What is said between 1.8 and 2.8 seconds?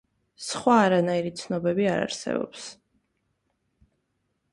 არ არსებობს.